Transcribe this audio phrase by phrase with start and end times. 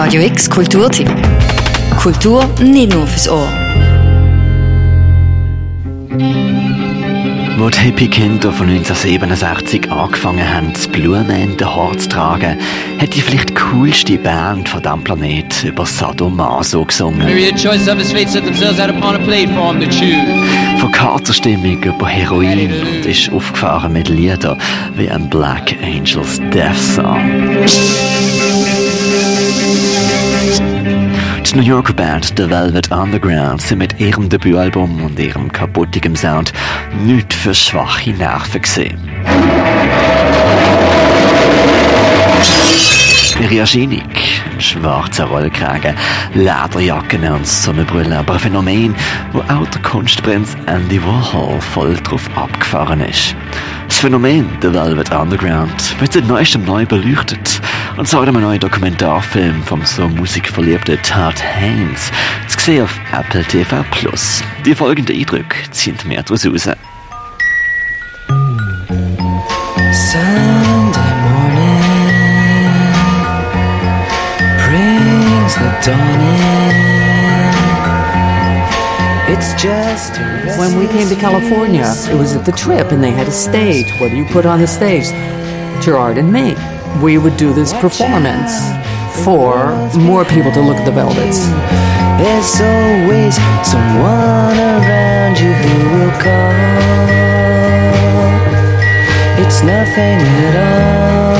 [0.00, 1.10] Radio X Kulturtipp.
[2.00, 3.48] Kultur nicht nur fürs Ohr.
[7.58, 12.56] Wo die Hippie-Kinder von 1967 angefangen haben, das Blumen in den Haar zu tragen,
[13.00, 17.26] hat die vielleicht coolste Band von diesem Planet über Sadomaso gesungen.
[20.78, 24.56] Von Katerstimmung über Heroin und ist aufgefahren mit Liedern
[24.94, 27.18] wie ein Black Angels Death Song.
[31.58, 36.52] New Yorker Band The Velvet Underground sind mit ihrem Debütalbum und ihrem kaputtigen Sound
[37.02, 39.10] nicht für schwache Nerven gesehen.
[43.40, 44.08] Ihre Erscheinung,
[44.60, 45.96] schwarzer Rollkragen,
[46.34, 48.94] Lederjacken und Sonnenbrille, aber ein Phänomen,
[49.32, 53.34] wo auch der Kunstprinz Andy Warhol voll drauf abgefahren ist.
[53.98, 57.60] Das Phänomen The Velvet Underground wird seit neuestem neu beleuchtet
[57.96, 62.12] und zwar in einem neuen Dokumentarfilm vom so musikverliebten Todd Haynes,
[62.46, 63.84] zu sehen auf Apple TV+.
[64.64, 66.68] Die folgenden Eindrücke ziehen mehr daraus raus.
[70.12, 71.82] Sunday morning
[74.64, 76.87] brings the dawn in.
[79.38, 80.18] It's just
[80.58, 83.88] When we came to California, it was at the trip, and they had a stage.
[84.00, 85.06] What do you put on the stage?
[85.80, 86.56] Gerard and me.
[87.00, 88.52] We would do this performance
[89.22, 89.54] for
[89.96, 91.38] more people to look at the Velvets.
[92.18, 96.52] There's always someone around you who will call.
[99.38, 101.38] It's nothing at all.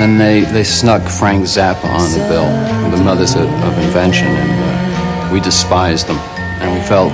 [0.00, 2.46] And they, they snuck Frank Zappa on the bill,
[2.96, 4.61] the mothers of, of invention, and
[5.32, 6.18] we despised them.
[6.60, 7.12] And we felt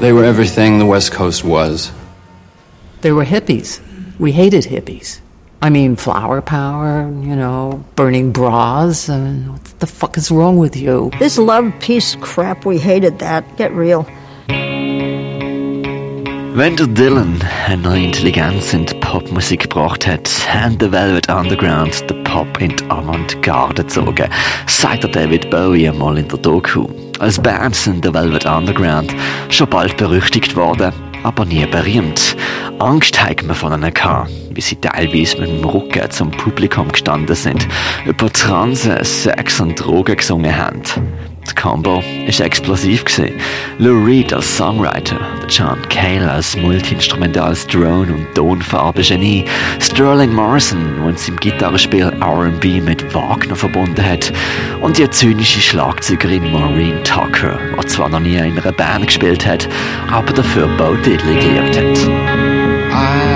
[0.00, 1.92] they were everything the West Coast was.
[3.02, 3.80] They were hippies.
[4.18, 5.20] We hated hippies.
[5.60, 9.08] I mean, flower power, you know, burning bras.
[9.08, 11.10] I mean, what the fuck is wrong with you?
[11.18, 13.56] This love peace crap, we hated that.
[13.56, 14.08] Get real.
[16.58, 17.38] Wenn der Dylan
[17.68, 22.74] eine neue Intelligenz in die Popmusik gebracht hat, haben The Velvet Underground den Pop in
[22.74, 24.28] die Avantgarde gezogen,
[24.66, 26.88] sagt der David Bowie einmal in der Doku.
[27.20, 29.14] Als Band sind The Velvet Underground
[29.50, 30.92] schon bald berüchtigt worden,
[31.22, 32.36] aber nie berühmt.
[32.80, 37.36] Angst hatten wir von ihnen gehabt, wie sie teilweise mit dem Rücken zum Publikum gestanden
[37.36, 37.68] sind,
[38.04, 40.82] über Transen, Sex und Drogen gesungen haben.
[41.50, 43.34] Die Combo ist explosiv gewesen.
[43.78, 49.44] Lou Reed als Songwriter, John Cale als multiinstrumentales Drone- und Tonfarbe-Genie,
[49.80, 54.32] Sterling Morrison, der in seinem Gitarrespiel R&B mit Wagner verbunden hat,
[54.80, 59.68] und die zynische Schlagzeugerin Maureen Tucker, die zwar noch nie in einer Band gespielt hat,
[60.10, 63.27] aber dafür Bautitel geliebt hat.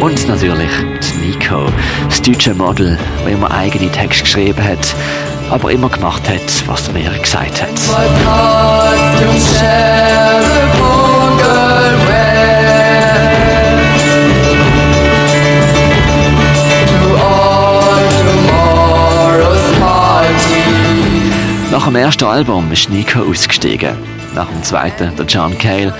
[0.00, 0.70] Und natürlich
[1.20, 1.66] Nico,
[2.08, 4.94] das deutsche Model, das immer eigene Texte geschrieben hat,
[5.50, 7.70] aber immer gemacht hat, was der Lehrer gesagt hat.
[21.70, 23.96] Nach dem ersten Album ist Nico ausgestiegen.
[24.34, 25.92] Nach dem zweiten der John Cale.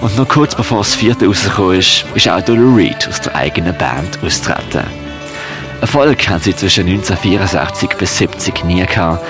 [0.00, 3.34] Und noch kurz bevor das vierte rausgekommen ist, ist auch der Lou Reed aus der
[3.34, 4.84] eigenen Band austreten.
[5.82, 9.22] Erfolg haben sie zwischen 1964 bis 70 nie gehabt,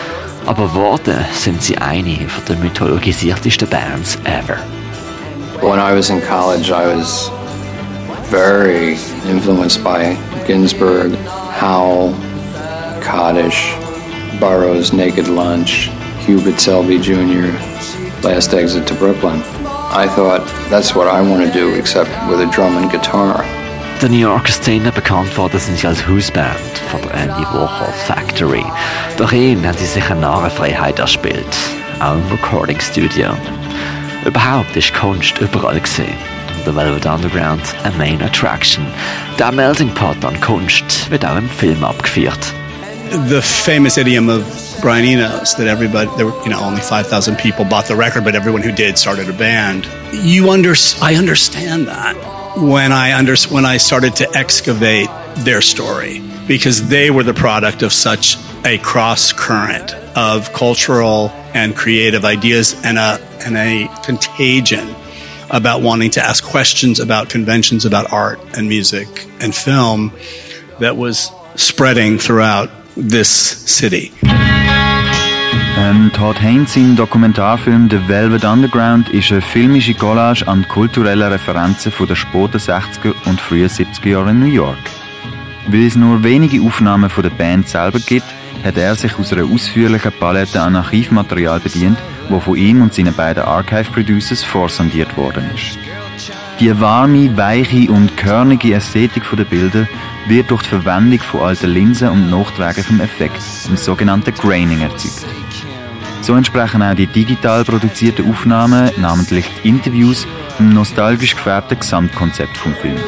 [0.46, 4.58] aber geworden sind sie eine den mythologisiertesten Bands ever.
[5.60, 7.30] When I was in college, I was
[8.30, 8.96] very
[9.28, 10.16] influenced by
[10.46, 11.16] Ginsberg,
[11.60, 12.14] Howe,
[13.02, 13.74] Kaddish,
[14.38, 15.90] Burroughs' Naked Lunch,
[16.26, 17.52] Hubert Selby Jr.,
[18.22, 19.42] Last Exit to Brooklyn.
[19.92, 23.44] I thought that's what I want to do, except with a drum and guitar.
[24.00, 26.56] Der New Yorker Szene bekannt worden sind sie als Hausband
[26.90, 28.64] von der Andy Warhol Factory.
[29.16, 31.56] Durch ihn haben sie sich eine Narrenfreiheit erspielt,
[31.98, 33.36] auch im Recording Studio.
[34.24, 36.14] Überhaupt ist Kunst überall gesehen.
[36.64, 38.86] The Velvet Underground eine Main Attraction.
[39.38, 42.54] Der Melting Pot an Kunst wird auch im Film abgeführt.
[43.10, 47.64] the famous idiom of Brian Eno's that everybody, there were, you know, only 5,000 people
[47.64, 49.86] bought the record, but everyone who did started a band.
[50.12, 52.16] You under, I understand that
[52.56, 57.82] when I under, when I started to excavate their story because they were the product
[57.82, 64.94] of such a cross current of cultural and creative ideas and a, and a contagion
[65.50, 70.12] about wanting to ask questions about conventions about art and music and film
[70.78, 74.12] that was spreading throughout this city.
[75.80, 81.90] Ähm, Todd Haynes sein Dokumentarfilm The Velvet Underground ist eine filmische Collage an kulturellen Referenzen
[81.90, 84.76] von den späten 60er und frühen 70er Jahren in New York.
[85.68, 88.26] Weil es nur wenige Aufnahmen von der Band selber gibt,
[88.62, 91.98] hat er sich aus einer ausführlichen Palette an Archivmaterial bedient,
[92.28, 95.78] wo von ihm und seinen beiden Archive Producers vorsondiert worden ist.
[96.60, 99.88] Die warme, weiche und körnige Ästhetik der Bilder
[100.28, 105.49] wird durch die Verwendung von alten Linsen und nachträglichem Effekt, dem sogenannten Graining, erzeugt.
[106.22, 110.26] So entsprechen auch die digital produzierten Aufnahmen, namentlich die Interviews,
[110.58, 112.98] dem nostalgisch gefärbten Gesamtkonzept vom Film.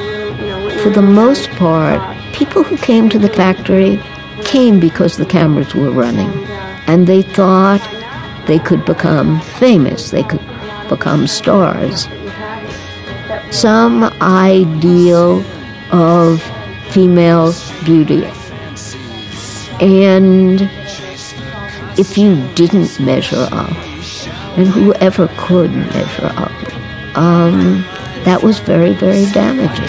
[0.82, 2.00] For the most part,
[2.32, 4.00] people who came to the factory
[4.44, 6.30] came because the cameras were running.
[6.86, 7.80] And they thought
[8.46, 10.40] they could become famous, they could
[10.88, 12.08] become stars.
[13.50, 15.44] Some ideal
[15.92, 16.42] of
[16.90, 17.54] female
[17.84, 18.24] beauty.
[19.80, 20.68] And
[21.98, 23.70] if you didn't measure up,
[24.56, 27.82] and whoever could measure up, um,
[28.24, 29.84] that was very, very damaging.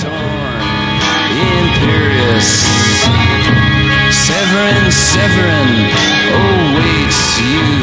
[1.54, 2.64] Imperious
[4.26, 5.70] Severin, Severin,
[6.34, 7.83] oh waits you.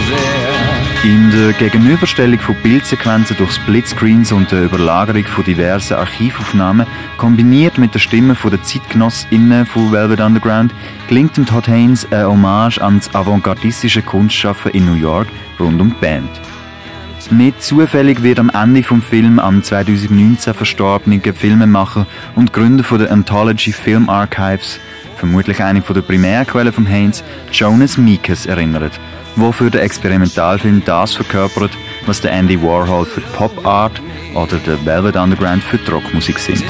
[1.02, 6.87] In der Gegenüberstellung von Bildsequenzen durch Splitscreens und der Überlagerung von diversen Archivaufnahmen,
[7.17, 10.75] kombiniert mit der Stimme der ZeitgenossInnen von Velvet Underground,
[11.08, 15.88] gelingt dem Todd Haynes eine Hommage an das avantgardistische Kunstschaffen in New York rund um
[15.88, 16.29] die Band.
[17.31, 23.11] Nicht zufällig wird am Ende vom Film am 2019 verstorbenen Filmemacher und Gründer von der
[23.11, 24.81] Anthology Film Archives,
[25.20, 27.22] vermutlich eine der Primärquellen von Haynes,
[27.52, 28.99] Jonas Meekes erinnert,
[29.37, 31.70] wo für den Experimentalfilm das verkörpert,
[32.06, 34.00] was der Andy Warhol für Pop Art
[34.34, 36.64] oder der Velvet Underground für die Rockmusik sind.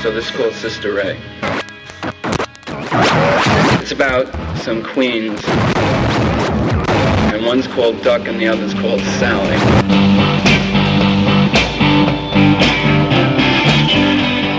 [0.00, 1.16] So this is called Sister Ray.
[3.80, 4.28] It's about
[4.62, 5.42] some queens,
[7.38, 9.56] and one's called Duck and the other's called Sally.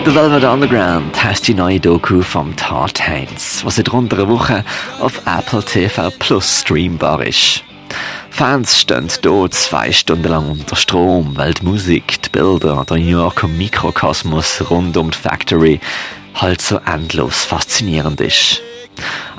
[0.05, 4.63] The Velvet Underground heisst die neue Doku vom Todd Haynes, was seit rund einer Woche
[4.99, 7.63] auf Apple TV Plus streambar ist.
[8.29, 13.11] Fans stehen hier zwei Stunden lang unter Strom, weil die Musik, die Bilder, der New
[13.19, 15.79] Yorker Mikrokosmos rund um die Factory
[16.33, 18.61] halt so endlos faszinierend ist.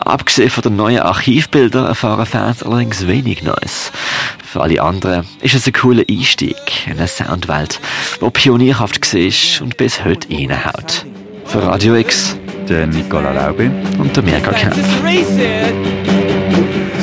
[0.05, 3.93] Abgesehen von den neuen Archivbildern erfahren Fans allerdings wenig Neues.
[4.45, 6.57] Für alle anderen ist es ein cooler Einstieg
[6.87, 7.81] in eine Soundwelt,
[8.21, 11.07] die pionierhaft war und bis heute reinhaut.
[11.45, 12.37] Für Radio X,
[12.69, 14.79] Der Nicola Laube und der Mirka Kempf.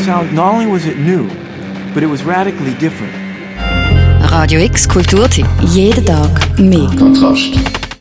[0.07, 1.27] sound, not only was it new,
[1.93, 3.13] but it was radically different.
[4.31, 5.47] Radio X Kulturtipp.
[5.73, 6.89] Jeden Tag mehr.
[6.97, 7.76] Kontrast.